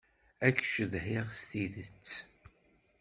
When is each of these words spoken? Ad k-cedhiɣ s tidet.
Ad 0.45 0.53
k-cedhiɣ 0.57 1.27
s 1.37 1.39
tidet. 1.49 2.11